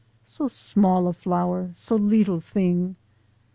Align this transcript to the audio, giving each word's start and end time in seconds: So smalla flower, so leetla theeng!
So 0.23 0.45
smalla 0.45 1.13
flower, 1.13 1.69
so 1.75 1.95
leetla 1.95 2.39
theeng! 2.41 2.95